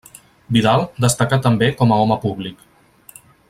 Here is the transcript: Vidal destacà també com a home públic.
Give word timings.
Vidal 0.55 0.85
destacà 1.05 1.39
també 1.47 1.69
com 1.83 1.93
a 1.97 2.01
home 2.05 2.19
públic. 2.27 2.65